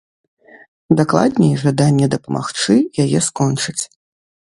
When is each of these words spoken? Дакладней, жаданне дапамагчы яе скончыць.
Дакладней, 1.01 1.53
жаданне 1.63 2.07
дапамагчы 2.13 2.77
яе 3.05 3.19
скончыць. 3.27 3.79